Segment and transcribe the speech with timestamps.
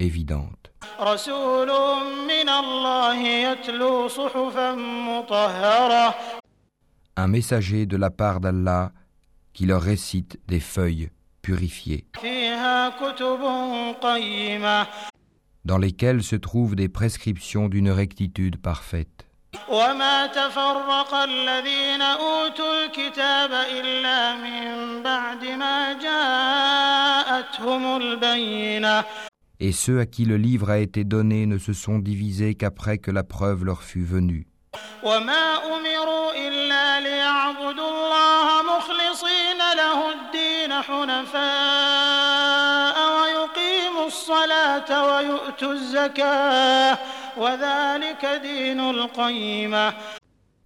[0.00, 0.70] évidente.
[1.00, 1.68] رسول
[2.28, 6.14] من الله يتلو صحفا مطهرة
[7.16, 8.92] Un messager de la part d'Allah
[9.52, 11.10] qui leur récite des feuilles
[11.42, 13.40] purifiées, فيها كتب
[14.02, 14.86] قيمة
[15.64, 19.26] dans lesquelles se trouvent des prescriptions d'une rectitude parfaite.
[19.68, 29.04] وما تفرق الذين أوتوا الكتاب إلا من بعد ما جاءتهم البينة
[29.59, 33.11] et ceux à qui le livre a été donné ne se sont divisés qu'après que
[33.11, 34.47] la preuve leur fut venue.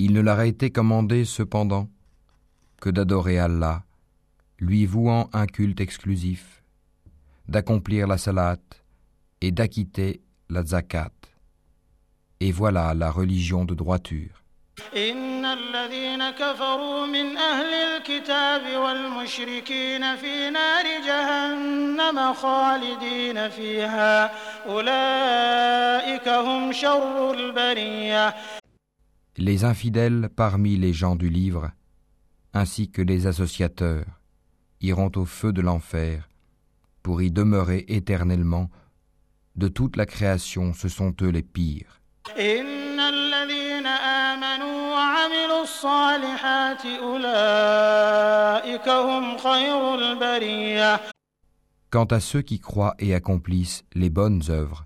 [0.01, 1.87] Il ne leur a été commandé cependant
[2.81, 3.83] que d'adorer Allah,
[4.59, 6.63] lui vouant un culte exclusif,
[7.47, 8.78] d'accomplir la salate,
[9.40, 11.12] et d'acquitter la zakat.
[12.40, 14.44] Et voilà la religion de droiture.
[14.96, 24.32] إن الذين كفروا من أهل الكتاب والمشركين في نار جهنم خالدين فيها
[24.66, 28.34] أولئك هم شر البرية
[29.36, 31.70] Les infidèles parmi les gens du livre,
[32.52, 34.06] ainsi que les associateurs,
[34.80, 36.28] iront au feu de l'enfer
[37.02, 38.70] pour y demeurer éternellement.
[39.58, 42.00] De toute la création, ce sont eux les pires.
[42.38, 51.00] إن الذين آمنوا وعملوا الصالحات أولئك هم خير البرية
[51.90, 54.84] Quant à ceux qui croient et accomplissent les bonnes œuvres,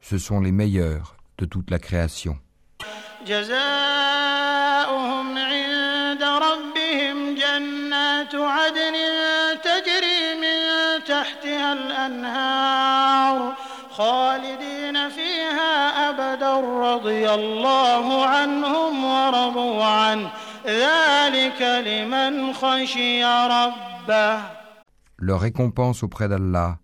[0.00, 2.36] ce sont les meilleurs de toute la création.
[3.26, 8.94] جزاؤهم عند ربهم جنات عدن
[9.62, 10.58] تجري من
[11.04, 13.56] تحتها الأنهار
[13.92, 15.74] خالدين فيها
[16.10, 20.30] أبدا رضي الله عنهم ورضوا عنه
[20.66, 24.58] ذلك لمن خشي ربه
[25.20, 26.78] Leur récompense auprès d'Allah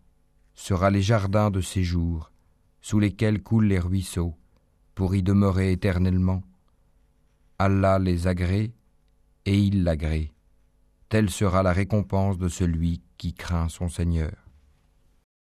[0.55, 2.33] sera les jardins de séjour
[2.81, 4.35] sous lesquels coulent les ruisseaux
[4.95, 6.43] pour y demeurer éternellement.
[7.59, 8.73] Allah les agrée
[9.47, 10.33] et il l'agrée.
[11.09, 14.33] Telle sera la récompense de celui qui craint son Seigneur.